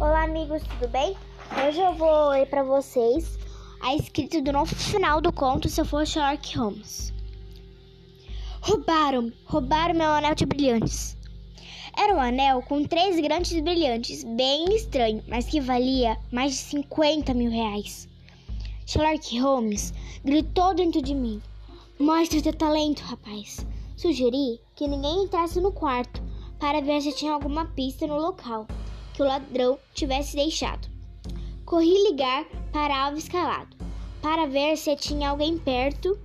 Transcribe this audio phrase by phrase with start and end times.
[0.00, 1.16] Olá, amigos, tudo bem?
[1.64, 3.38] Hoje eu vou ler para vocês
[3.80, 7.12] a escrita do novo final do conto Se Eu For Sherlock Holmes.
[8.60, 11.16] Roubaram, roubaram meu anel de brilhantes.
[11.96, 17.32] Era um anel com três grandes brilhantes, bem estranho, mas que valia mais de 50
[17.32, 18.08] mil reais.
[18.86, 21.40] Sherlock Holmes gritou dentro de mim:
[22.00, 23.64] Mostre teu talento, rapaz.
[23.96, 26.20] Sugeri que ninguém entrasse no quarto
[26.58, 28.66] para ver se tinha alguma pista no local
[29.14, 30.88] que o ladrão tivesse deixado.
[31.64, 33.74] Corri ligar para Alves Calado
[34.20, 36.18] para ver se tinha alguém perto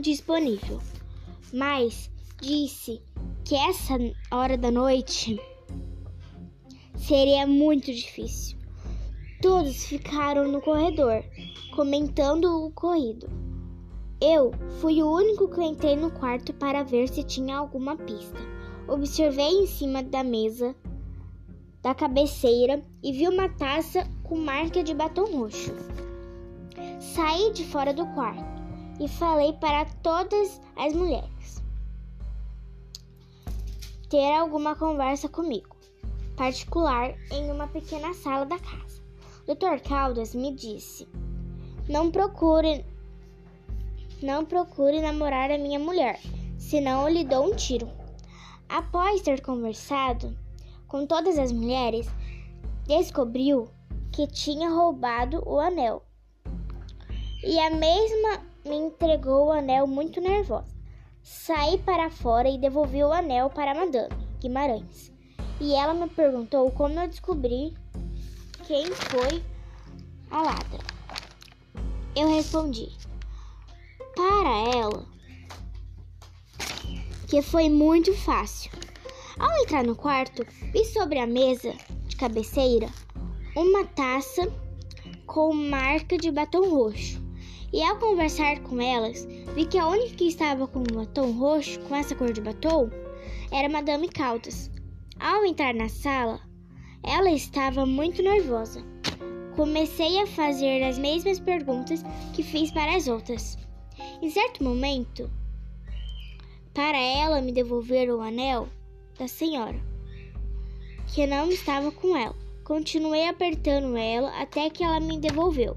[0.00, 0.80] disponível,
[1.52, 2.10] mas
[2.40, 3.00] disse
[3.44, 3.94] que essa
[4.30, 5.40] hora da noite
[6.96, 8.58] seria muito difícil.
[9.40, 11.22] Todos ficaram no corredor,
[11.74, 13.28] comentando o ocorrido.
[14.20, 18.38] Eu fui o único que entrei no quarto para ver se tinha alguma pista.
[18.88, 20.74] Observei em cima da mesa
[21.86, 25.72] da cabeceira e vi uma taça com marca de batom roxo.
[26.98, 28.42] Saí de fora do quarto
[29.00, 31.62] e falei para todas as mulheres
[34.10, 35.76] ter alguma conversa comigo,
[36.36, 39.00] particular em uma pequena sala da casa.
[39.46, 39.80] Dr.
[39.88, 41.06] Caldas me disse:
[41.88, 42.84] "Não procure
[44.20, 46.18] não procure namorar a minha mulher,
[46.58, 47.88] senão eu lhe dou um tiro."
[48.68, 50.36] Após ter conversado,
[50.86, 52.06] com todas as mulheres,
[52.86, 53.68] descobriu
[54.12, 56.02] que tinha roubado o anel.
[57.44, 60.74] E a mesma me entregou o anel muito nervosa.
[61.22, 65.12] Saí para fora e devolvi o anel para Madame Guimarães.
[65.60, 67.74] E ela me perguntou como eu descobri
[68.66, 69.42] quem foi
[70.30, 70.80] a ladra.
[72.14, 72.88] Eu respondi
[74.14, 75.06] para ela
[77.28, 78.70] que foi muito fácil.
[79.38, 81.74] Ao entrar no quarto, vi sobre a mesa
[82.06, 82.88] de cabeceira
[83.54, 84.50] uma taça
[85.26, 87.22] com marca de batom roxo.
[87.70, 91.78] E ao conversar com elas, vi que a única que estava com um batom roxo,
[91.80, 92.88] com essa cor de batom,
[93.52, 94.70] era Madame Caldas.
[95.20, 96.40] Ao entrar na sala,
[97.02, 98.82] ela estava muito nervosa.
[99.54, 102.02] Comecei a fazer as mesmas perguntas
[102.34, 103.58] que fiz para as outras.
[104.22, 105.30] Em certo momento,
[106.72, 108.68] para ela me devolver o anel,
[109.18, 109.80] da senhora,
[111.08, 112.34] que não estava com ela.
[112.64, 115.76] Continuei apertando ela até que ela me devolveu.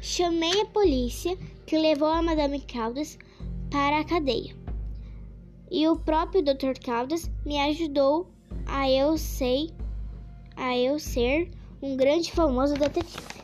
[0.00, 1.36] Chamei a polícia,
[1.66, 3.18] que levou a Madame Caldas
[3.70, 4.54] para a cadeia.
[5.70, 6.78] E o próprio Dr.
[6.84, 8.28] Caldas me ajudou
[8.66, 9.72] a eu sei
[10.56, 11.50] a eu ser
[11.82, 13.43] um grande famoso detetive.